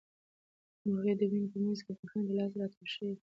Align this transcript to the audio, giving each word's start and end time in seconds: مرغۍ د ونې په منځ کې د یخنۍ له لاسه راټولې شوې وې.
مرغۍ 0.89 1.13
د 1.17 1.21
ونې 1.31 1.47
په 1.53 1.57
منځ 1.63 1.79
کې 1.85 1.91
د 1.95 1.99
یخنۍ 2.05 2.21
له 2.27 2.33
لاسه 2.39 2.55
راټولې 2.61 2.87
شوې 2.93 3.07
وې. 3.13 3.19